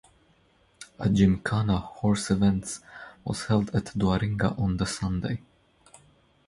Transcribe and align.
A 0.97 1.07
gymkhana 1.09 1.77
(horse 1.77 2.31
events) 2.31 2.81
was 3.23 3.45
held 3.45 3.69
at 3.75 3.85
Duaringa 3.95 4.57
on 4.57 4.77
the 4.77 4.85
Sunday. 4.87 5.43